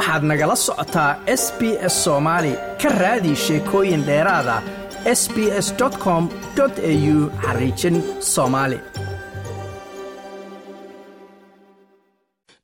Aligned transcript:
waxaad 0.00 0.22
nagala 0.30 0.56
socotaa 0.66 1.10
s 1.42 1.44
b 1.58 1.60
s 1.92 1.94
soomaali 2.04 2.52
ka 2.82 2.88
raadi 3.02 3.32
sheekooyin 3.44 4.02
dheeraada 4.08 4.56
s 5.20 5.22
b 5.34 5.36
s 5.66 5.68
com 6.04 6.22
au 6.60 7.18
xariijin 7.44 7.96
soomaali 8.34 8.78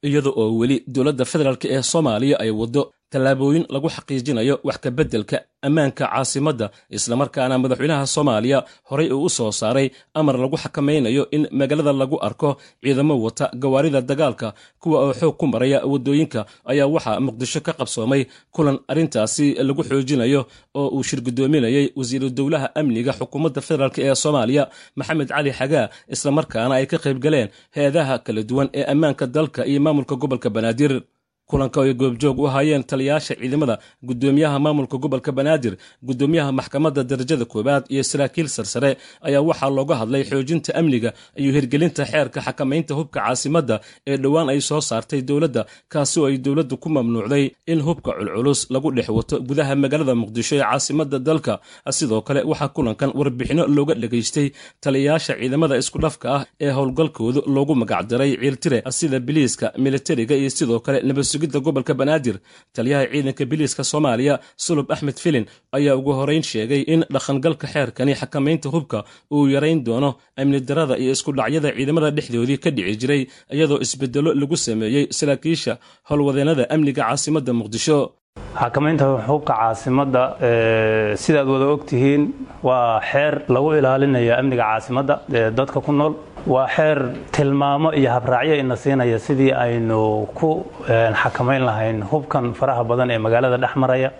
iyada 0.09 0.31
oo 0.41 0.51
weli 0.61 0.77
dowladda 0.95 1.25
federaalk 1.33 1.65
ee 1.65 1.83
soomaaliya 1.93 2.37
ay 2.45 2.51
waddo 2.61 2.83
tallaabooyin 3.17 3.65
lagu 3.75 3.89
xaqiijinayo 3.97 4.55
wax 4.69 4.77
ka 4.85 4.91
beddelka 4.99 5.37
ammaanka 5.67 6.05
caasimadda 6.13 6.67
islamarkaana 6.97 7.55
madaxweynaha 7.63 8.07
soomaaliya 8.15 8.59
horey 8.91 9.09
uu 9.17 9.25
u 9.25 9.29
soo 9.37 9.51
saaray 9.61 9.87
amar 10.21 10.35
lagu 10.43 10.57
xakamaynayo 10.65 11.23
in 11.37 11.43
magaalada 11.61 11.93
lagu 12.03 12.17
arko 12.29 12.51
ciidamo 12.85 13.15
wata 13.25 13.47
gawaarida 13.63 14.01
dagaalka 14.11 14.49
kuwa 14.83 14.99
oo 15.05 15.13
xoog 15.21 15.37
ku 15.41 15.47
maraya 15.53 15.79
waddooyinka 15.93 16.41
ayaa 16.73 16.87
waxaa 16.95 17.21
muqdisho 17.27 17.61
ka 17.67 17.73
qabsoomay 17.79 18.23
kulan 18.55 18.77
arrintaasi 18.91 19.47
lagu 19.69 19.83
xoojinayo 19.89 20.41
oo 20.81 20.89
uu 20.97 21.03
shir 21.09 21.21
guddoominayey 21.27 21.87
wasiiru 21.99 22.29
dowlaha 22.39 22.69
amniga 22.81 23.13
xukuumadda 23.19 23.61
federaalk 23.67 23.97
ee 24.07 24.15
soomaaliya 24.23 24.65
maxamed 24.99 25.29
cali 25.33 25.51
xagaa 25.59 25.87
islamarkaana 26.15 26.75
ay 26.79 26.87
ka 26.93 26.99
qayb 27.05 27.19
galeen 27.25 27.49
hay'adaha 27.77 28.15
kala 28.27 28.43
duwan 28.51 28.69
ee 28.79 28.85
ammaanka 28.93 29.25
dalka 29.37 29.61
iyo 29.71 29.81
maamulka 29.85 30.15
gobolka 30.23 30.49
banaadir 30.57 30.93
kulanka 31.51 31.79
ay 31.83 31.93
goobjoog 32.01 32.39
u 32.39 32.47
hayeen 32.55 32.83
taliyayaasha 32.91 33.35
ciidamada 33.41 33.79
guddoomiyaha 34.09 34.59
maamulka 34.65 34.97
gobolka 35.05 35.31
banaadir 35.39 35.75
guddoomiyaha 36.09 36.51
maxkamadda 36.59 37.03
darajada 37.11 37.45
koowaad 37.53 37.85
iyo 37.95 38.03
saraakiil 38.11 38.49
sarsare 38.57 38.91
ayaa 39.29 39.43
waxaa 39.49 39.71
looga 39.77 39.95
hadlay 40.01 40.23
xoojinta 40.31 40.71
amniga 40.81 41.11
iyo 41.41 41.51
hirgelinta 41.57 42.03
xeerka 42.13 42.41
xakamaynta 42.47 42.93
hubka 42.99 43.21
caasimadda 43.21 43.77
ee 44.11 44.17
dhowaan 44.23 44.49
ay 44.53 44.61
soo 44.69 44.81
saartay 44.81 45.21
dowladda 45.29 45.63
kaasi 45.93 46.17
oo 46.21 46.27
ay 46.31 46.37
dowladdu 46.47 46.75
ku 46.83 46.89
mamnuucday 46.97 47.45
in 47.73 47.81
hubka 47.87 48.11
culculus 48.19 48.61
lagu 48.75 48.89
dhex 48.97 49.09
wato 49.19 49.37
gudaha 49.49 49.75
magaalada 49.83 50.15
muqdisho 50.23 50.55
ee 50.57 50.61
caasimadda 50.67 51.19
dalka. 51.29 51.55
Sidoo 51.99 52.21
kale 52.27 52.41
waxaa 52.51 52.69
kulankan 52.77 53.11
warbixinno 53.19 53.65
looga 53.77 53.95
dhegaystay 54.03 54.47
taliyayaasha 54.85 55.33
ciidamada 55.41 55.75
iskudhafka 55.83 56.27
ah 56.37 56.43
ee 56.65 56.71
howlgalkoodu 56.77 57.41
loogu 57.55 57.75
magacdaray 57.83 58.31
ciiltire 58.43 58.79
sida 58.99 59.19
biliiska 59.27 59.67
militariga 59.85 60.35
iyo 60.41 60.51
sidoo 60.59 60.81
kale 60.87 60.99
sugidda 61.37 61.59
gobolka 61.69 61.95
banaadir 62.01 62.37
taliyaha 62.77 63.05
ciidanka 63.13 63.45
biliiska 63.53 63.83
soomaaliya 63.93 64.35
sulub 64.67 64.87
axmed 64.95 65.19
filin 65.25 65.45
ayaa 65.79 65.95
ugu 66.01 66.13
horeyn 66.21 66.43
sheegay 66.51 66.83
in 66.95 67.01
dhaqangalka 67.15 67.67
xeerkani 67.75 68.13
xakamaynta 68.21 68.69
hubka 68.75 68.99
uu 69.37 69.45
yarayn 69.55 69.81
doono 69.89 70.11
amni 70.41 70.61
darada 70.69 70.95
iyo 71.03 71.13
iskudhacyada 71.17 71.69
ciidamada 71.77 72.11
dhexdoodii 72.17 72.59
ka 72.65 72.71
dhici 72.77 72.97
jiray 73.03 73.23
iyadoo 73.55 73.79
isbedelo 73.87 74.31
lagu 74.41 74.57
sameeyey 74.67 75.05
saraakiisha 75.19 75.73
howlwadeennada 76.09 76.65
amniga 76.75 77.03
caasimadda 77.09 77.53
muqdisho. 77.61 77.99
Xakamaynta 78.61 79.05
hubka 79.29 79.53
caasimadda 79.61 80.23
sidaad 81.25 81.49
wada 81.55 81.67
ogtihiin 81.77 82.23
waa 82.69 83.01
xeer 83.11 83.35
lagu 83.55 83.69
ilaalinaya 83.79 84.35
amniga 84.41 84.65
caasimadda 84.71 85.15
ee 85.39 85.51
dadka 85.59 85.79
ku 85.87 85.93
nool 86.01 86.15
waa 86.47 86.67
xeer 86.69 86.99
tilmaamo 87.33 87.93
iyo 87.95 88.11
habraacyo 88.11 88.55
ina 88.57 88.77
siinaya 88.77 89.19
sidii 89.19 89.53
aynu 89.53 90.27
ku 90.35 90.67
xakamayn 91.23 91.63
lahayn 91.69 92.03
hubkan 92.11 92.55
faraha 92.55 92.85
badan 92.85 93.11
ee 93.11 93.19
magaalada 93.19 93.57
dhex 93.59 93.75
maraya. 93.77 94.11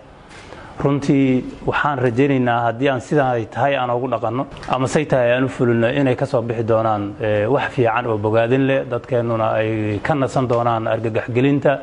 Runtii 0.83 1.43
waxaan 1.65 1.97
rajaynaynaa 2.05 2.59
haddii 2.67 2.89
aan 2.89 3.01
sidaa 3.01 3.31
ay 3.37 3.45
tahay 3.45 3.75
aan 3.75 3.89
ugu 3.89 4.07
dhaqanno 4.13 4.43
ama 4.69 4.87
say 4.87 5.05
tahay 5.05 5.31
aan 5.33 5.45
u 5.45 5.47
fulino 5.49 5.87
inay 5.89 6.15
ka 6.15 6.25
soo 6.25 6.41
bixi 6.41 6.63
doonaan 6.63 7.15
wax 7.49 7.71
fiican 7.75 8.05
oo 8.05 8.17
bogaadin 8.17 8.67
leh 8.69 8.83
dadkeennuna 8.91 9.47
ay 9.59 9.99
ka 10.03 10.13
nasan 10.15 10.47
doonaan 10.47 10.87
argagaxgelinta 10.87 11.79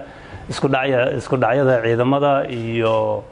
isku 0.51 0.69
dhacyada 0.69 1.83
ciidamada 1.83 2.47
iyo 2.49 3.25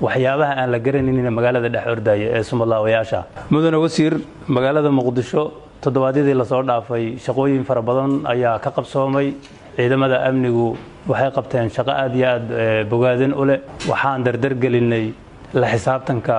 waxyaabaha 0.00 0.52
aan 0.60 0.70
la 0.72 0.78
garanaynin 0.78 1.30
magaalada 1.38 1.68
dhex 1.68 1.86
ordaya 1.94 2.26
ee 2.38 2.42
sumadlaawayaasha 2.50 3.20
mudane 3.50 3.78
wasiir 3.84 4.14
magaalada 4.48 4.90
muqdisho 4.98 5.42
toddobaadyadii 5.82 6.34
la 6.34 6.44
soo 6.44 6.62
dhaafay 6.62 7.16
shaqooyin 7.24 7.64
fara 7.64 7.82
badan 7.82 8.22
ayaa 8.26 8.58
ka 8.58 8.70
qabsoomay. 8.70 9.34
Ciidamada 9.76 10.24
amnigu 10.28 10.76
waxay 11.06 11.30
qabteen 11.36 11.70
shaqo 11.70 11.90
aad 11.90 12.14
iyo 12.16 12.26
aad 12.26 12.88
bogaadin 12.90 13.32
u 13.34 13.44
leh. 13.44 13.60
Waxaan 13.88 14.24
dardargelinay 14.24 15.12
la 15.54 15.66
xisaabtanka 15.72 16.36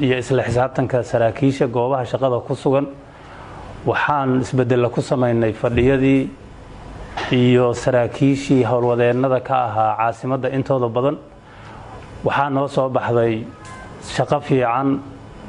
iyo 0.00 0.18
isla 0.18 0.42
xisaabtanka 0.42 1.02
saraakiisha 1.02 1.66
goobaha 1.66 2.04
shaqada 2.04 2.40
ku 2.46 2.54
sugan. 2.54 2.86
Waxaan 3.86 4.40
isbedella 4.40 4.88
ku 4.90 5.00
samaynay 5.00 5.52
fadhiyadii 5.52 6.28
iyo 7.32 7.74
saraakiishii 7.74 8.64
howlwadeennada 8.64 9.40
ka 9.40 9.54
ahaa 9.68 9.96
caasimadda 9.96 10.48
intooda 10.50 10.88
badan. 10.88 11.16
Waxaa 12.24 12.50
noo 12.50 12.66
soo 12.68 12.88
baxday 12.88 13.44
shaqo 14.16 14.40
fiican 14.40 14.98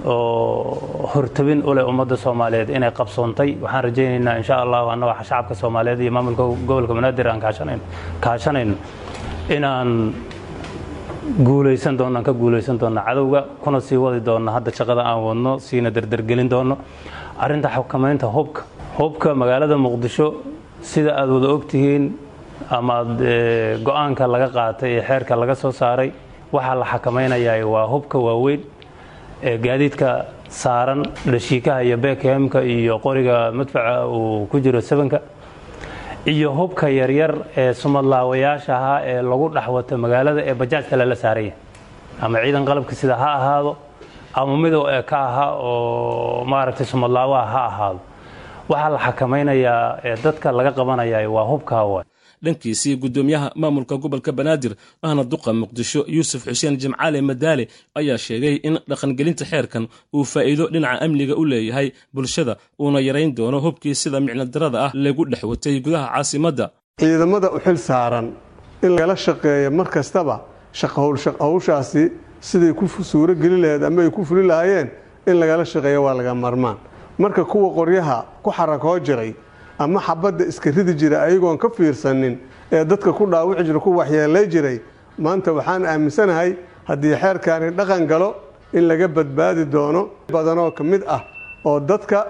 oo 0.04 1.08
hortabin 1.14 1.64
u 1.66 1.74
leh 1.76 1.84
ummadda 1.92 2.18
soomaaliyeed 2.18 2.70
inay 2.70 2.92
qabsoontay. 2.92 3.50
Waxaan 3.64 3.84
rajaynaynaa 3.88 4.38
insha 4.42 4.56
allahu 4.64 4.90
annagoo 4.94 5.24
shacabka 5.24 5.56
soomaaliyeed 5.56 6.00
iyo 6.02 6.12
maamulka 6.12 6.44
gobolka 6.68 6.94
banaadir 6.94 7.28
aan 7.28 7.42
kaashanayno 8.22 8.76
inaan 9.50 10.14
guulaysan 11.48 11.98
doonno 11.98 12.18
aan 12.20 12.24
ka 12.26 12.34
guulaysan 12.34 12.78
doonno 12.80 13.02
cadowga 13.08 13.42
kuna 13.64 13.80
sii 13.80 13.98
wadi 13.98 14.20
doonno 14.26 14.52
hadda 14.52 14.72
shaqada 14.72 15.02
aan 15.02 15.20
wadno 15.28 15.60
siina 15.60 15.90
dardargelin 15.92 16.50
doonno 16.50 16.78
arrinta 17.40 17.70
xukamaynta 17.76 18.28
hubka 18.36 18.62
hubka 19.00 19.34
magaalada 19.36 19.78
muqdisho 19.78 20.28
sida 20.82 21.12
aad 21.22 21.30
wada 21.30 21.48
ogtihiin 21.56 22.04
ama 22.70 22.94
ad 23.04 23.20
go'aanka 23.86 24.28
laga 24.34 24.48
qaatay 24.58 24.92
ee 24.98 25.02
xeerka 25.08 25.34
laga 25.42 25.56
soo 25.56 25.72
saaray 25.72 26.12
waxaa 26.54 26.76
la 26.82 26.86
xakamaynayaa 26.92 27.66
waa 27.74 27.88
hubka 27.94 28.18
waaweyn 28.28 28.62
gaadiidka 29.66 30.10
saaran 30.50 31.02
dhashiikaha 31.34 31.84
iyo 31.88 31.98
bekhemka 31.98 32.60
iyo 32.64 33.00
qoriga 33.06 33.52
madfaca 33.52 34.08
uu 34.08 34.46
ku 34.52 34.60
jiro 34.60 34.82
sabanka 34.82 35.20
iyo 36.34 36.50
hubka 36.58 36.90
yaryar 37.00 37.34
ee 37.62 37.74
sumadlaawayaasha 37.74 38.72
ahaa 38.80 39.00
ee 39.12 39.22
lagu 39.22 39.48
dhexwato 39.56 39.94
magaalada 40.04 40.42
ee 40.50 40.54
bajaajka 40.62 40.96
lala 41.02 41.16
saaraya. 41.24 41.54
Ama 42.22 42.38
ciidan 42.44 42.66
qalabka 42.70 42.94
sida 43.02 43.16
ha 43.22 43.30
ahaado 43.40 43.72
ama 44.34 44.54
midow 44.64 44.84
ee 44.96 45.02
ka 45.12 45.18
aha 45.30 45.46
oo 45.70 46.44
maaragtay 46.52 46.86
sumadlaawaha 46.94 47.46
ha 47.54 47.62
ahaado. 47.72 48.00
Waxaa 48.70 48.90
la 48.96 49.00
xakamaynayaa 49.06 49.82
ee 50.08 50.16
dadka 50.24 50.48
laga 50.58 50.72
qabanaya 50.80 51.20
waa 51.36 51.46
hubka 51.52 51.74
hawa 51.82 52.02
dhankiisii 52.46 52.96
guddoomiyaha 53.04 53.48
maamulka 53.62 53.96
gobolka 54.04 54.32
banaadir 54.40 54.74
ahna 55.08 55.24
duqa 55.34 55.52
muqdisho 55.62 56.02
yuusuf 56.16 56.42
xuseen 56.50 56.76
jimcaale 56.82 57.20
madaale 57.30 57.64
ayaa 58.00 58.18
sheegay 58.26 58.56
in 58.68 58.76
dhaqangelinta 58.90 59.46
xeerkan 59.52 59.84
uu 60.18 60.24
faa'iido 60.34 60.66
dhinaca 60.74 61.02
amniga 61.06 61.36
u 61.42 61.44
leeyahay 61.52 61.88
bulshada 62.16 62.54
uuna 62.82 63.00
yarayn 63.08 63.32
doono 63.38 63.58
hubkii 63.66 63.96
sida 64.02 64.20
micnodarada 64.26 64.78
ah 64.86 64.92
lagu 65.06 65.24
dhex 65.32 65.44
watay 65.52 65.76
gudaha 65.86 66.08
caasimadda 66.16 66.66
ciidamada 67.02 67.48
u 67.56 67.60
xil 67.66 67.78
saaran 67.90 68.28
in 68.86 68.92
lagala 68.96 69.16
shaqeeya 69.26 69.70
mar 69.80 69.88
kastaba 69.96 70.36
hawshaasi 71.40 72.12
siday 72.42 72.74
ku 72.74 72.86
suuro 72.88 73.34
geli 73.36 73.58
laheed 73.62 73.84
ama 73.84 74.02
ay 74.06 74.10
ku 74.10 74.24
fuli 74.26 74.44
lahaayeen 74.48 74.90
in 75.28 75.36
lagala 75.42 75.64
shaqeeya 75.66 76.00
waa 76.02 76.14
laga 76.14 76.34
marmaan. 76.36 76.78
Marka 77.18 77.46
kuwa 77.46 77.70
qoryaha 77.78 78.18
ku 78.44 78.52
xarakoo 78.52 79.00
jiray 79.00 79.34
ama 79.80 80.00
xabadda 80.00 80.46
iska 80.46 80.72
ridi 80.72 80.94
jira 80.98 81.22
ayagoon 81.28 81.58
ka 81.58 81.70
fiirsanin 81.70 82.38
ee 82.72 82.84
dadka 82.86 83.14
ku 83.14 83.26
dhaawici 83.32 83.64
jira 83.64 83.80
ku 83.80 83.90
waxyeelay 83.98 84.48
jiray 84.48 84.78
maanta 85.20 85.54
waxaan 85.54 85.86
aaminsanahay 85.86 86.56
haddii 86.90 87.16
xeerkaani 87.22 87.70
dhaqan 87.78 88.08
galo 88.08 88.36
in 88.74 88.84
laga 88.88 89.08
badbaadi 89.08 89.66
doono 89.66 90.10
badanoo 90.34 90.72
ka 90.72 90.84
mid 90.84 91.02
ah 91.08 91.22
oo 91.66 91.80
dadka 91.80 92.26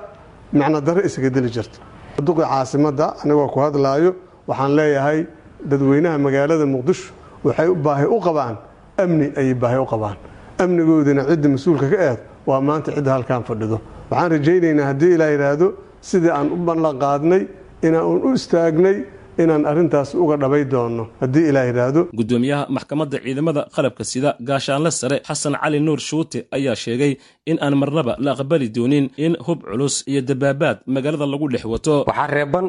macnodaro 0.53 1.01
isaga 1.07 1.29
dili 1.29 1.49
jirta 1.49 1.79
duqi 2.25 2.41
caasimadda 2.41 3.05
anigoo 3.23 3.47
ku 3.53 3.59
hadlaayo 3.59 4.15
waxaan 4.47 4.75
leeyahay 4.75 5.25
dadweynaha 5.69 6.17
magaalada 6.17 6.65
muqdisho 6.65 7.13
waxay 7.43 7.69
baahi 7.85 8.05
u 8.05 8.19
qabaan 8.21 8.55
amni 8.97 9.27
ayay 9.39 9.53
baahi 9.53 9.77
u 9.77 9.85
qabaan. 9.85 10.15
Amnigoodina 10.57 11.23
cidda 11.29 11.49
mas'uulka 11.49 11.89
ka 11.91 11.97
eed 12.09 12.19
waa 12.47 12.61
maanta 12.61 12.91
cidda 12.95 13.11
halkaan 13.11 13.43
fadhido. 13.43 13.77
Waxaan 14.09 14.31
rajaynaynaa 14.31 14.85
haddii 14.91 15.13
ilaa 15.15 15.29
yidhaahdo 15.35 15.67
sidii 16.09 16.31
aan 16.37 16.47
u 16.55 16.57
ballan 16.67 16.95
qaadnay 17.03 17.41
inaan 17.87 18.05
u 18.25 18.33
istaagnay 18.39 18.97
inaan 19.43 19.63
arrintaas 19.71 20.09
uga 20.23 20.35
dhabay 20.41 20.63
doonno 20.73 21.03
haddii 21.21 21.45
ilaa 21.49 21.65
yidhaahdo 21.69 22.01
guddoomiyaha 22.19 22.63
maxkamadda 22.75 23.17
ciidamada 23.25 23.61
qalabka 23.75 24.03
sida 24.11 24.29
gaashaanle 24.49 24.91
sare 24.99 25.17
xasan 25.27 25.53
cali 25.61 25.79
nuur 25.87 25.99
shuute 26.09 26.39
ayaa 26.57 26.75
sheegay 26.83 27.11
in 27.51 27.57
aan 27.65 27.75
marnaba 27.81 28.13
la 28.25 28.31
aqbali 28.35 28.67
doonin 28.77 29.05
in 29.25 29.33
hub 29.45 29.59
culus 29.69 29.95
iyo 30.11 30.21
dabaabaad 30.29 30.77
magaalada 30.95 31.25
lagu 31.33 31.45
dhex 31.53 31.63
wato. 31.73 31.95
Waxaa 32.09 32.27
reeban 32.35 32.65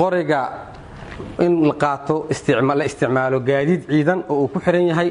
qoriga 0.00 0.40
in 1.44 1.52
la 1.68 1.74
qaato 1.82 2.16
la 2.78 2.84
isticmaalo 2.90 3.38
gaadiid 3.50 3.82
ciidan 3.92 4.20
oo 4.32 4.36
uu 4.44 4.48
ku 4.52 4.58
xihan 4.64 4.84
yahay 4.90 5.08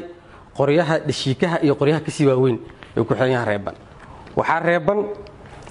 qoryaha 0.58 0.94
dhashiikaha 1.08 1.56
iyo 1.64 1.74
qoryaha 1.80 2.00
ka 2.06 2.10
sii 2.16 2.26
waaweyn 2.30 2.58
uu 2.98 3.04
ku 3.08 3.14
xihan 3.14 3.30
yahay 3.34 3.46
reeban. 3.52 3.74
Waxaa 4.38 4.60
reeban 4.68 4.98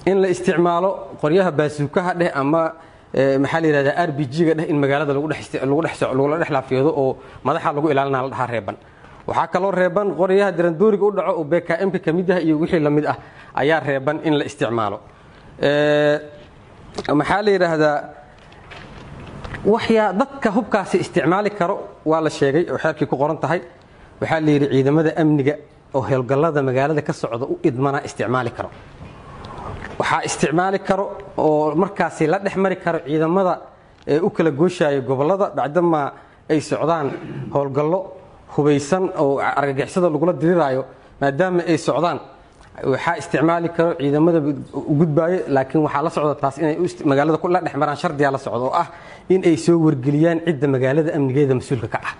in 0.06 0.16
la 0.22 0.28
isticmaalo 0.34 0.90
qoryaha 1.22 1.50
baasuukaha 1.58 2.12
dheh 2.20 2.30
ama 2.40 2.62
maxaa 3.42 3.60
la 3.62 3.66
yidhahdaa 3.68 4.04
r 4.08 4.12
b 4.12 4.20
g-ga 4.32 4.54
dheh 4.58 4.66
in 4.72 4.76
magaalada 4.82 5.12
lagu 5.16 5.28
lagula 5.28 6.36
dhex 6.40 6.50
laafiyado 6.56 6.90
oo 7.02 7.16
madaxa 7.46 7.72
lagu 7.76 7.88
ilaalina 7.92 8.22
la 8.22 8.28
dhahaa 8.34 8.46
reeban. 8.54 8.76
Waxaa 9.28 9.46
kaloo 9.52 9.70
reeban 9.80 10.06
qoryaha 10.20 10.50
dirandooriga 10.56 11.04
u 11.04 11.10
dhaco 11.16 11.32
oo 11.40 11.44
bkm-ka 11.52 11.98
ka 12.04 12.10
mid 12.12 12.28
ah 12.30 12.40
iyo 12.40 12.54
wixii 12.62 12.80
la 12.86 12.90
mid 12.90 13.04
ah 13.12 13.16
ayaa 13.62 13.80
reeban 13.88 14.16
in 14.24 14.34
la 14.38 14.44
isticmaalo. 14.50 14.98
Maxaa 17.18 17.42
la 17.46 17.50
yidhaahdaa 17.56 17.96
waxyaa 19.72 20.12
dadka 20.20 20.48
hubkaasi 20.56 20.96
isticmaali 21.04 21.50
karo 21.58 21.76
waa 22.10 22.20
la 22.26 22.30
sheegay 22.38 22.64
oo 22.72 22.78
xeerkii 22.78 23.06
ku 23.10 23.16
qoran 23.22 23.38
tahay. 23.44 23.60
Waxaa 24.20 24.40
la 24.40 24.50
yidhi 24.54 24.66
ciidamada 24.74 25.10
amniga 25.22 25.54
oo 25.94 26.02
howlgallada 26.08 26.60
magaalada 26.68 27.02
ka 27.08 27.12
socda 27.12 27.44
u 27.52 27.58
idmana 27.68 27.98
isticmaali 28.08 28.50
karo 28.56 28.70
waxaa 30.00 30.20
isticmaali 30.28 30.78
karo 30.88 31.04
oo 31.44 31.74
markaasi 31.82 32.24
la 32.32 32.38
dhex 32.44 32.54
mari 32.64 32.76
karo 32.84 32.98
ciidamada 33.06 33.54
ee 34.12 34.18
u 34.26 34.30
kala 34.36 34.50
gooshaya 34.60 35.00
gobollada 35.08 35.46
bacdamaa 35.58 36.06
ay 36.52 36.60
socdaan 36.70 37.06
howlgallo 37.54 38.00
hubaysan 38.54 39.04
oo 39.22 39.32
argagixisada 39.60 40.08
lagula 40.14 40.32
diriraayo 40.42 40.82
maadaama 41.20 41.62
ay 41.72 41.78
socdaan. 41.88 42.18
Waxaa 42.92 43.14
isticmaali 43.20 43.68
karo 43.76 43.90
ciidamada 44.00 44.38
gudbaayo 45.00 45.38
laakiin 45.54 45.80
waxaa 45.86 46.02
la 46.06 46.10
socda 46.16 46.34
taas 46.42 46.56
inay 46.62 46.74
magaalada 47.10 47.38
la 47.54 47.60
dhex 47.64 47.74
maraan 47.82 47.98
shardiyaa 48.02 48.32
la 48.36 48.38
socda 48.46 48.64
oo 48.68 48.72
ah 48.82 48.86
in 49.34 49.40
ay 49.50 49.56
soo 49.64 49.76
wargeliyaan 49.86 50.38
cidda 50.46 50.66
magaalada 50.74 51.10
amnigeeda 51.16 51.54
mas'uulka 51.60 51.88
ka 51.94 51.98
ah. 52.08 52.14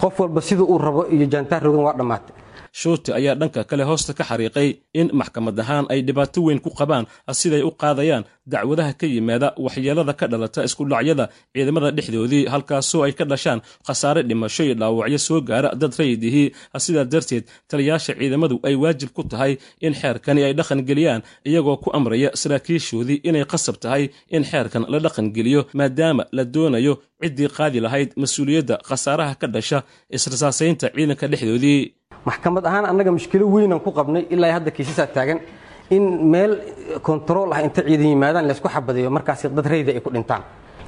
Qof 0.00 0.14
walba 0.22 0.40
sida 0.48 0.62
uu 0.72 0.78
rabo 0.86 1.00
iyo 1.14 1.26
jaantaar 1.32 1.60
rogan 1.66 1.82
waa 1.86 1.94
dhammaatay 2.00 2.34
shuuti 2.72 3.10
ayaa 3.18 3.34
dhanka 3.40 3.64
kale 3.64 3.84
hoosta 3.90 4.12
ka 4.18 4.24
xariiqay 4.30 4.68
in 5.00 5.08
maxkamad 5.20 5.58
ahaan 5.60 5.86
ay 5.92 6.00
dhibaato 6.06 6.40
weyn 6.46 6.60
ku 6.64 6.70
qabaan 6.80 7.04
siday 7.40 7.62
u 7.62 7.70
qaadayaan 7.82 8.24
dacwadaha 8.52 8.92
ka 9.00 9.06
yimaada 9.06 9.48
waxyeelada 9.64 10.12
ka 10.20 10.26
dhalata 10.32 10.60
iskudhacyada 10.68 11.24
ciidamada 11.54 11.90
dhexdoodii 11.96 12.44
halkaasoo 12.52 13.02
ay 13.06 13.12
ka 13.18 13.24
dhashaan 13.24 13.60
khasaare 13.86 14.22
dhimasho 14.28 14.62
iyo 14.64 14.74
dhaawacyo 14.80 15.18
soo 15.18 15.40
gaara 15.40 15.74
dad 15.80 15.92
rayidihii. 15.98 16.48
Sidaa 16.84 17.04
darteed 17.04 17.44
taliyaasha 17.70 18.12
ciidamadu 18.18 18.56
ay 18.68 18.74
waajib 18.82 19.10
ku 19.16 19.22
tahay 19.32 19.52
in 19.86 19.92
xeerkani 20.00 20.40
ay 20.46 20.52
dhaqangeliyaan 20.58 21.22
iyagoo 21.48 21.76
ku 21.82 21.88
amraya 21.96 22.30
saraakiishoodii 22.40 23.20
inay 23.28 23.44
qasab 23.52 23.76
tahay 23.82 24.08
in 24.36 24.44
xeerkan 24.50 24.84
la 24.92 24.98
dhaqangeliyo 25.04 25.60
maadaama 25.78 26.24
la 26.36 26.44
doonayo 26.54 26.94
ciddii 27.22 27.48
qaadi 27.58 27.78
lahayd 27.86 28.10
mas'uuliyadda 28.22 28.74
khasaaraha 28.88 29.34
ka 29.40 29.46
dhasha 29.54 29.78
israsaasaynta 30.16 30.86
ciidanka 30.96 31.26
dhexdoodii. 31.32 31.80
Maxkamad 32.28 32.64
ahaan 32.70 32.84
annaga 32.90 33.10
mushkilo 33.16 33.44
weynaan 33.54 33.80
ku 33.86 33.90
qabnay 33.98 34.22
ilaa 34.34 34.52
hadda 34.56 34.70
kiisasaa 34.76 35.06
taagan 35.16 35.38
in 35.96 36.04
meel 36.32 36.52
kontarool 37.06 37.50
ah 37.56 37.60
inta 37.66 37.80
ciidan 37.88 38.08
yimaadaan 38.14 38.44
laysku 38.50 38.68
xabadeeyo 38.74 39.10
markaas 39.16 39.42
dad 39.56 39.66
rayda 39.72 39.90
ay 39.96 40.00
ku 40.06 40.10
dhintaan. 40.16 40.42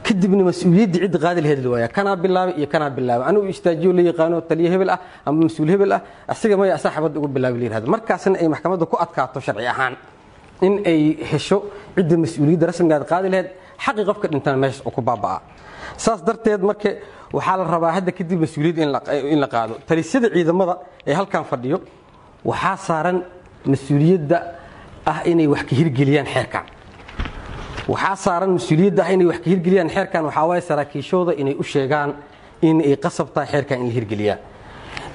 Kadibna 0.06 0.42
mas'uuliyaddii 0.50 1.00
cidda 1.04 1.18
qaadi 1.24 1.40
laheed 1.44 1.60
la 1.64 1.68
waaya 1.74 1.88
kanaa 1.96 2.16
bilaabay 2.22 2.54
iyo 2.60 2.66
kanaa 2.74 2.90
bilaabay? 2.96 3.26
Anigu 3.30 3.46
istaajiyo 3.54 3.90
la 3.98 4.02
yaqaano 4.10 4.36
taliyo 4.48 4.68
hebel 4.74 4.90
ah 4.94 4.98
ama 5.26 5.38
mas'uul 5.46 5.70
hebel 5.74 5.92
ah 5.96 6.00
asiga 6.32 6.54
maya 6.60 6.72
asaa 6.78 6.90
xabadda 6.96 7.16
uga 7.20 7.28
bilaabay 7.36 7.58
la 7.60 7.64
yiraahdo. 7.66 7.86
Markaasna 7.94 8.36
ay 8.42 8.48
maxkamadda 8.54 8.84
ku 8.92 8.96
adkaato 9.04 9.38
sharci 9.46 9.66
ahaan 9.74 9.94
in 10.66 10.74
ay 10.90 11.00
hesho 11.30 11.58
cidda 11.96 12.14
mas'uuliyadda 12.24 12.64
rasmigaad 12.70 13.04
qaadi 13.12 13.28
laheyd 13.32 13.48
xaqii 13.84 14.04
qofka 14.08 14.26
dhintana 14.32 14.56
meeshaas 14.62 14.82
oo 14.86 14.92
ku 14.96 15.00
baaba'a 15.08 15.38
saas 15.96 16.20
darteed 16.26 16.62
marka 16.62 16.90
waxaa 17.32 17.56
la 17.60 17.64
rabaa 17.74 17.92
hadda 17.96 18.12
kadib 18.18 18.38
mas'uuliyadda 18.44 18.82
in 19.34 19.40
la 19.40 19.46
qaado. 19.54 19.74
Talisyada 19.88 20.28
ciidamada 20.34 20.74
ee 21.06 21.14
halkan 21.18 21.44
fadhiyo 21.50 21.78
waxaa 22.44 22.76
saaran 22.88 23.18
mas'uuliyadda 23.72 24.36
ah 25.06 25.18
inay 25.30 25.46
wax 25.52 25.62
ka 25.68 25.74
hirgeliyaan 25.80 26.26
xeerkan 26.34 26.64
waxaa 27.92 28.16
saaran 28.24 28.50
mas'uuliyadda 28.58 29.00
ah 29.06 29.12
inay 29.14 29.26
wax 29.30 29.38
ka 29.44 29.48
hirgeliyaan 29.52 29.88
xeerkan 29.94 30.22
waxaa 30.28 30.46
waaye 30.50 30.62
saraakiishooda 30.70 31.32
inay 31.42 31.54
u 31.58 31.62
sheegaan 31.72 32.10
in 32.68 32.76
ay 32.88 32.96
qasab 33.04 33.28
tahay 33.34 33.48
xeerkan 33.52 33.78
in 33.80 33.86
la 33.88 33.92
hirgeliyaa. 33.98 34.38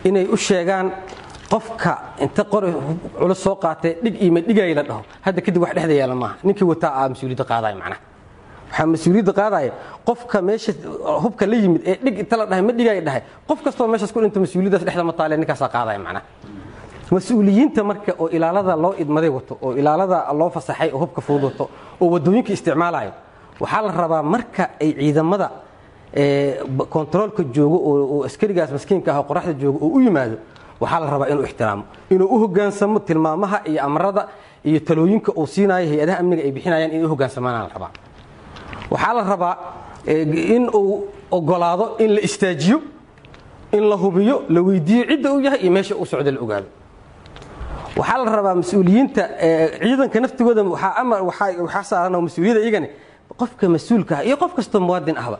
Inay 0.09 0.25
u 0.35 0.37
sheegaan 0.37 0.85
qofka 1.51 1.93
inta 2.25 2.43
qori 2.53 2.69
culus 3.19 3.39
soo 3.45 3.55
qaatee 3.63 3.93
dhig 4.03 4.15
iyo 4.23 4.31
madhigay 4.37 4.73
la 4.73 4.83
dhaho. 4.89 5.01
Hadda 5.25 5.41
kadib 5.45 5.61
wax 5.63 5.73
dhexda 5.77 5.93
yaalla 6.01 6.15
maaha. 6.23 6.35
Ninkii 6.47 6.67
wataa 6.71 6.91
aa 6.99 7.09
mas'uuliyadda 7.13 7.45
qaadaya 7.51 7.75
macnaha 7.81 7.99
waxaa 8.75 8.85
mas'uuliyadda 8.93 9.33
qaadaya 9.39 9.71
qofka 10.07 10.37
meesha 10.47 10.71
hubka 11.23 11.45
la 11.51 11.55
yimid 11.63 11.81
ee 11.91 11.95
dhig 12.03 12.17
inta 12.23 12.35
dhahay 12.49 12.61
ma 12.67 12.71
dhigaya 12.77 13.01
dhahay. 13.07 13.21
Qof 13.47 13.59
kastoo 13.65 13.87
meeshaas 13.91 14.11
ku 14.13 14.19
dhinta 14.23 14.39
mas'uuliyaddaas 14.43 14.83
dhexda 14.87 15.03
ma 15.09 15.13
taale 15.19 15.35
ninkaasaa 15.41 15.69
qaadaya 15.75 15.99
macnaha 16.05 16.23
mas'uuliyiinta 17.15 17.81
marka 17.89 18.11
oo 18.21 18.27
ilaalada 18.37 18.73
loo 18.83 18.93
idmaday 19.03 19.29
wato 19.37 19.53
oo 19.65 19.71
ilaalada 19.79 20.17
loo 20.39 20.49
fasaxay 20.55 20.89
oo 20.95 20.99
hubka 21.03 21.21
fudud 21.27 21.43
wato 21.49 21.65
oo 22.01 22.07
waddooyinka 22.13 22.51
isticmaalayo 22.57 23.11
waxaa 23.61 23.81
la 23.87 23.91
rabaa 24.01 24.23
marka 24.33 24.63
ay 24.81 24.89
ciidamada 24.99 25.47
kontaroolka 26.93 27.43
joogo 27.55 27.77
oo 27.89 28.23
askarigaas 28.27 28.71
maskiinka 28.75 29.09
ah 29.13 29.19
oo 29.19 29.25
qoraxda 29.29 29.53
joogo 29.61 29.77
oo 29.85 29.91
u 29.97 29.99
yimaado 30.05 30.37
waxaa 30.81 30.99
la 31.03 31.07
rabaa 31.13 31.27
inuu 31.31 31.43
ixtiraamo 31.49 31.83
inuu 32.13 32.27
u 32.35 32.37
hogaansamo 32.43 32.99
tilmaamaha 33.07 33.57
iyo 33.69 33.79
amarada 33.87 34.27
iyo 34.69 34.79
talooyinka 34.87 35.31
uu 35.39 35.47
siinayo 35.47 35.85
hay'adaha 35.91 36.17
amniga 36.21 36.41
ay 36.47 36.51
bixinayaan 36.51 36.91
inay 36.91 37.05
u 37.05 37.09
hogaansamaana 37.13 37.59
la 37.67 37.69
rabaa 37.75 37.91
waxaa 38.91 39.13
la 39.17 39.23
rabaa 39.23 39.55
in 40.07 40.69
uu 40.73 41.07
ogolaado 41.31 41.95
in 41.99 42.09
la 42.15 42.21
istaajiyo 42.21 42.81
in 43.71 43.83
la 43.89 43.95
hubiyo 43.95 44.43
la 44.49 44.61
weydiiyo 44.61 45.03
cidda 45.09 45.33
uu 45.33 45.39
yahay 45.41 45.59
iyo 45.63 45.71
meesha 45.71 45.95
uu 45.95 46.05
socda 46.05 46.31
la 46.31 46.39
ogaado. 46.39 46.67
Waxaa 47.97 48.17
la 48.25 48.31
rabaa 48.37 48.55
mas'uuliyiinta 48.61 49.21
ciidanka 49.81 50.19
naftigooda 50.19 50.61
waxaa 50.63 51.83
saaran 51.83 52.21
mas'uuliyadda 52.27 52.61
iyagani 52.65 52.89
qofka 53.39 53.65
mas'uulka 53.75 54.13
ah 54.19 54.23
iyo 54.27 54.37
qof 54.37 54.51
kastoo 54.57 54.79
muwaadin 54.87 55.17
ahba. 55.17 55.39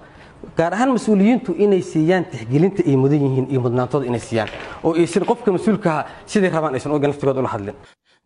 Gaar 0.58 0.74
ahaan 0.74 0.92
mas'uuliyiintu 0.98 1.52
inay 1.64 1.82
siiyaan 1.82 2.24
tixgelinta 2.32 2.82
ay 2.90 2.96
mudan 2.96 3.22
yihiin 3.26 3.48
iyo 3.52 3.60
mudnaantooda 3.66 4.06
inay 4.10 4.20
siiyaan 4.20 4.50
oo 4.84 4.94
aysan 4.94 5.24
qofka 5.30 5.50
mas'uulkaha 5.52 6.06
siday 6.26 6.50
rabaan 6.50 6.74
aysan 6.78 6.92
oga 6.92 7.08
naftigooda 7.08 7.40
ula 7.40 7.50
hadlin 7.56 7.76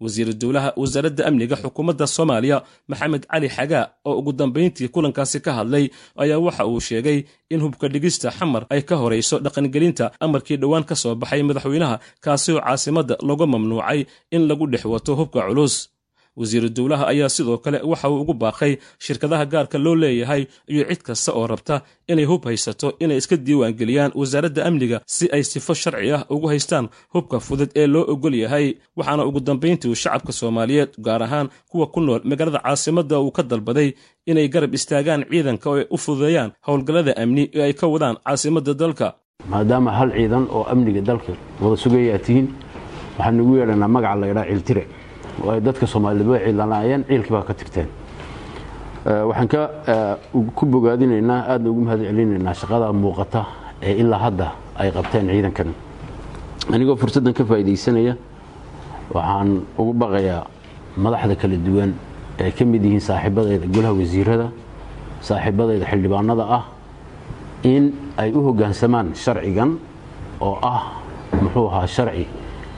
wasiiru 0.04 0.34
dowlaha 0.42 0.70
wasaaradda 0.82 1.24
amniga 1.30 1.56
xukuumadda 1.64 2.06
soomaaliya 2.16 2.58
maxamed 2.92 3.24
cali 3.32 3.48
xagaa 3.56 3.84
oo 4.10 4.14
ugu 4.20 4.32
dambayntii 4.40 4.88
kulankaasi 4.94 5.38
ka 5.46 5.52
hadlay 5.58 5.86
ayaa 6.24 6.40
waxa 6.46 6.64
uu 6.72 6.80
sheegay 6.88 7.20
in 7.54 7.60
hubka 7.66 7.86
dhigista 7.94 8.28
xamar 8.38 8.64
ay 8.74 8.82
ka 8.90 8.96
horayso 9.02 9.36
dhaqangelinta 9.46 10.06
amarkii 10.26 10.58
dhowaan 10.62 10.84
ka 10.90 10.96
soo 11.02 11.16
baxay 11.22 11.42
madaxweynaha 11.50 11.96
kaasi 12.26 12.50
oo 12.56 12.62
caasimadda 12.66 13.16
lagu 13.28 13.46
mamnuucay 13.54 14.00
in 14.36 14.42
lagu 14.50 14.66
dhex 14.72 14.84
wato 14.94 15.12
hubka 15.20 15.42
culus 15.48 15.76
wasiiru 16.40 16.70
dowlaha 16.78 17.06
ayaa 17.14 17.30
sidoo 17.36 17.58
kale 17.64 17.78
waxa 17.92 18.08
uu 18.10 18.20
ugu 18.24 18.34
baaqay 18.44 18.74
shirkadaha 19.06 19.46
gaarka 19.54 19.78
loo 19.86 19.96
leeyahay 20.04 20.44
iyo 20.74 20.84
cid 20.90 21.02
kasta 21.08 21.32
oo 21.40 21.48
rabta 21.52 21.76
inay 22.12 22.26
hub 22.32 22.44
haysato 22.50 22.88
inay 23.04 23.18
iska 23.22 23.36
diiwaangeliyaan 23.46 24.12
wasaaradda 24.22 24.62
amniga 24.70 24.98
si 25.16 25.26
ay 25.36 25.44
sifo 25.52 25.74
sharci 25.82 26.12
ah 26.18 26.24
ugu 26.36 26.48
haystaan 26.52 26.86
hubka 27.14 27.38
fudud 27.48 27.70
ee 27.82 27.88
loo 27.94 28.06
ogol 28.14 28.36
yahay. 28.44 28.66
Waxaana 28.98 29.24
ugu 29.30 29.40
dambayntii 29.40 29.96
shacabka 30.04 30.32
soomaaliyeed 30.40 30.92
gaar 31.08 31.22
ahaan 31.28 31.48
kuwa 31.72 31.88
ku 31.94 32.00
nool 32.02 32.22
magaalada 32.30 32.60
caasimadda 32.66 33.20
uu 33.20 33.32
ka 33.38 33.44
dalbaday 33.52 33.90
inay 34.32 34.48
garab 34.54 34.74
istaagaan 34.80 35.22
ciidanka 35.32 35.68
oo 35.70 35.84
u 35.96 35.98
fududeeyaan 36.04 36.52
howlgallada 36.68 37.14
amni 37.24 37.44
ee 37.58 37.64
ay 37.68 37.74
ka 37.80 37.86
wadaan 37.94 38.16
caasimadda 38.26 38.74
dalka. 38.82 39.08
Maadaama 39.52 39.92
hal 39.98 40.10
ciidan 40.18 40.46
oo 40.58 40.64
amniga 40.74 41.02
dalka 41.10 41.32
wada 41.62 41.78
sugayaa 41.84 42.20
tihiin 42.26 42.48
waxaan 43.18 43.42
ugu 43.44 43.54
yeedhanaa 43.60 43.88
magaca 43.96 44.16
la 44.22 44.28
ydhaa 44.32 44.46
ay 44.52 44.60
dadka 45.66 45.86
soomaaliyed 45.88 46.28
way 46.28 46.40
ciilanaayeen 46.46 47.04
ciilkii 47.10 47.32
baa 47.36 47.44
ka 47.44 47.54
tirteen. 47.54 47.88
Waxaan 49.06 49.48
ku 50.56 50.66
bogaadinaynaa 50.66 51.42
aadna 51.52 51.70
ugu 51.70 51.82
mahad 51.82 52.00
celinaynaa 52.04 52.54
shaqada 52.54 52.92
muuqata 52.94 53.46
ee 53.82 53.94
ilaa 54.02 54.20
hadda 54.20 54.48
ay 54.76 54.92
qabteen 54.92 55.28
ciidankan. 55.30 55.70
Anigoo 56.74 56.96
fursaddan 56.96 57.34
ka 57.34 57.44
faa'iidaysanaya 57.46 58.14
waxaan 59.14 59.64
ugu 59.78 59.94
baqayaa 59.94 60.44
madaxda 60.98 61.36
kala 61.36 61.56
duwan 61.58 61.92
ee 62.40 62.52
ka 62.52 62.66
mid 62.66 62.84
yihiin 62.84 63.00
saaxiibadayda 63.02 63.66
golaha 63.68 63.94
wasiirada 64.00 64.48
saaxiibadayda 65.22 65.86
xildhibaanada 65.92 66.44
ah 66.58 66.64
in 67.64 67.94
ay 68.18 68.32
u 68.32 68.40
hoggaansamaan 68.48 69.16
sharcigan 69.16 69.80
oo 70.42 70.60
ah 70.62 70.82
muxuu 71.42 71.68
ahaa 71.72 71.88
sharci 71.88 72.28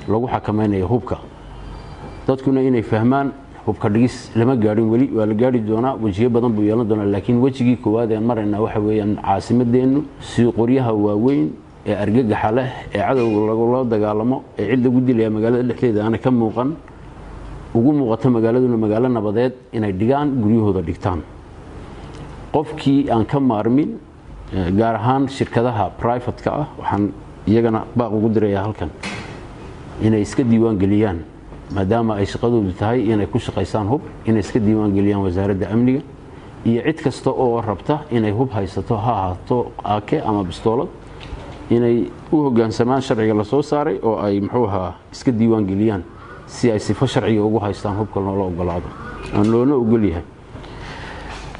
lagu 0.07 0.27
xakamaynayo 0.33 0.87
hubka 0.87 1.17
dadkuna 2.27 2.61
inay 2.69 2.81
fahmaan 2.91 3.27
hubka 3.65 3.89
dhigis 3.93 4.15
lama 4.35 4.55
gaadhin 4.63 4.87
weli 4.93 5.07
waa 5.17 5.25
la 5.25 5.33
gaari 5.41 5.59
doonaa 5.69 5.95
wejiyo 6.03 6.29
badan 6.35 6.51
buu 6.55 6.63
yeelan 6.69 6.87
doonaa 6.89 7.05
laakiin 7.15 7.37
wejigii 7.45 7.77
koowaad 7.83 8.11
aan 8.17 8.23
maraynaa 8.29 8.61
waxa 8.65 8.79
weeyaan 8.87 9.13
caasimadeennu 9.27 9.99
si 10.29 10.41
qoryaha 10.59 10.91
waaweyn 11.05 11.47
ee 11.89 11.95
argagaxa 12.03 12.49
leh 12.57 12.69
ee 12.95 12.99
cadowga 13.07 13.41
lagula 13.49 13.79
dagaalamo 13.93 14.37
ee 14.59 14.65
cid 14.71 14.81
lagu 14.85 14.99
dilaya 15.07 15.29
magaalada 15.35 15.63
dhexdeeda 15.69 15.99
aana 16.05 16.17
ka 16.25 16.31
muuqan 16.41 16.69
ugu 17.77 17.91
muuqato 17.99 18.27
magaaladuna 18.37 18.77
magaalo 18.85 19.07
nabadeed 19.17 19.53
inay 19.77 19.91
dhigaan 19.99 20.27
guryahooda 20.43 20.81
dhigtaan. 20.87 21.19
Qofkii 22.53 23.09
aan 23.13 23.25
ka 23.31 23.39
maarmin 23.39 23.89
gaar 24.79 24.95
ahaan 25.01 25.23
shirkadaha 25.35 25.85
brivatka 25.99 26.49
ah 26.61 26.67
waxaan 26.79 27.03
iyagana 27.47 27.79
baaq 27.97 28.11
ugu 28.17 28.29
dirayaa 28.35 28.63
halkan 28.67 28.89
inay 30.07 30.21
iska 30.27 30.43
diiwaan 30.51 30.77
geliyaan 30.83 31.19
maadaama 31.75 32.15
ay 32.19 32.25
shaqadoodu 32.25 32.71
tahay 32.79 32.99
inay 33.11 33.27
ku 33.27 33.39
shaqaysaan 33.39 33.87
hub 33.87 34.01
inay 34.25 34.39
iska 34.39 34.59
diiwaan 34.59 34.91
geliyaan 34.95 35.23
wasaaradda 35.23 35.67
amniga 35.73 36.01
iyo 36.65 36.81
cid 36.85 36.99
kasta 37.03 37.29
oo 37.31 37.61
rabta 37.61 37.99
inay 38.11 38.31
hub 38.31 38.49
haysato 38.51 38.95
ha 38.97 39.11
ahaato 39.11 39.71
aake 39.83 40.21
ama 40.21 40.43
bistoolad 40.43 40.87
inay 41.69 42.11
u 42.31 42.37
hoggaansamaan 42.45 43.01
sharciga 43.01 43.33
la 43.33 43.43
soo 43.43 43.61
saaray 43.61 43.99
oo 44.03 44.17
ay 44.19 44.39
muxuu 44.41 44.65
ahaa 44.67 44.93
iska 45.13 45.31
diiwaan 45.31 45.65
geliyaan 45.65 46.03
si 46.45 46.71
ay 46.71 46.79
sifo 46.79 47.05
sharciga 47.07 47.41
ugu 47.43 47.59
haystaan 47.59 47.95
hubka 47.97 48.19
loola 48.19 48.43
ogolaado 48.51 48.87
aan 49.35 49.47
loona 49.51 49.75
ogol 49.75 50.03
yahay. 50.03 50.23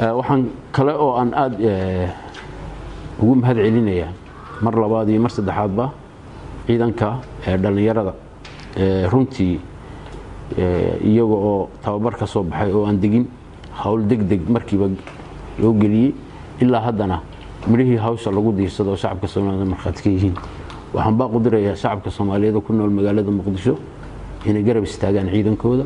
Waxaan 0.01 0.49
kale 0.71 0.93
oo 0.93 1.15
aan 1.15 1.31
aada 1.33 1.57
ugu 3.21 3.35
mahad 3.35 3.57
celinayaa 3.57 4.11
mar 4.61 4.73
labaad 4.75 5.09
iyo 5.09 5.21
mar 5.21 5.31
saddexaadba 5.31 5.85
ciidanka 6.67 7.09
dhallinyarada 7.63 8.13
runtii 9.11 9.59
iyaga 10.57 11.35
oo 11.35 11.69
tababar 11.83 12.15
ka 12.19 12.25
soo 12.27 12.43
baxay 12.43 12.71
oo 12.73 12.85
aan 12.85 12.99
degin 12.99 13.25
hawl 13.73 14.01
deg 14.07 14.21
deg 14.27 14.41
markiiba 14.49 14.89
loo 15.59 15.73
geliyey 15.73 16.13
ilaa 16.61 16.81
haddana 16.81 17.21
midhihii 17.67 17.97
hawsha 17.97 18.31
lagu 18.31 18.51
diirsado 18.51 18.91
oo 18.91 18.95
shacabka 18.95 19.27
soomaalida 19.27 19.65
markhaati 19.65 20.03
ka 20.03 20.09
yihiin. 20.09 20.35
Waxaan 20.93 21.15
baa 21.17 21.27
qudirayaa 21.29 21.75
shacabka 21.75 22.09
soomaaliyeed 22.11 22.57
ku 22.63 22.73
nool 22.73 22.89
magaalada 22.89 23.31
muqdisho 23.31 23.77
inay 24.45 24.63
garab 24.63 24.83
istaagaan 24.83 25.29
ciidankooda 25.29 25.85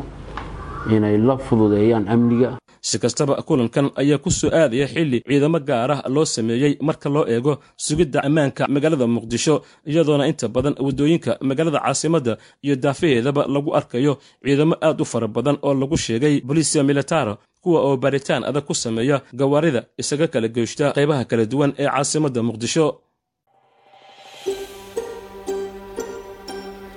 inay 0.89 1.17
la 1.17 1.38
fududeeyaan 1.38 2.07
amniga 2.07 2.57
si 2.88 2.96
kastaba 3.04 3.34
kulankan 3.48 3.88
ayaa 4.01 4.20
ku 4.24 4.30
soo 4.39 4.50
aadaya 4.60 4.88
xilli 4.94 5.18
ciidamo 5.30 5.60
gaar 5.70 5.92
ah 5.96 6.01
loo 6.15 6.25
sameeyey 6.36 6.74
marka 6.88 7.08
loo 7.15 7.25
eego 7.34 7.54
sugidda 7.86 8.20
ammaanka 8.27 8.63
magaalada 8.75 9.06
muqdisho 9.15 9.56
iyadoona 9.89 10.25
inta 10.32 10.46
badan 10.56 10.75
waddooyinka 10.86 11.32
magaalada 11.50 11.80
caasimadda 11.86 12.34
iyo 12.65 12.75
daafaheedaba 12.84 13.42
lagu 13.54 13.70
arkayo 13.80 14.13
ciidamo 14.46 14.75
aad 14.88 15.00
u 15.01 15.06
fara 15.12 15.27
badan 15.36 15.58
oo 15.68 15.74
lagu 15.82 15.98
sheegay 16.06 16.36
bolisia 16.48 16.82
militaro 16.89 17.34
kuwa 17.63 17.80
oo 17.88 17.96
baaritaan 18.04 18.44
adag 18.50 18.63
ku 18.70 18.74
sameeya 18.84 19.18
gawaarida 19.39 19.82
isaga 20.01 20.27
kala 20.34 20.48
geyshta 20.56 20.86
qaybaha 20.98 21.24
kala 21.30 21.44
duwan 21.51 21.72
ee 21.82 21.88
caasimadda 21.94 22.42
muqdisho. 22.50 22.86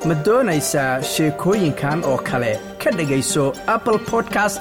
Ma 0.09 0.15
doonaysaa 0.27 0.93
sheekooyinkan 1.13 1.99
oo 2.11 2.19
kale? 2.29 2.53
Ka 2.83 2.91
dhegayso 2.99 3.45
apple 3.75 3.99
podcast 4.11 4.61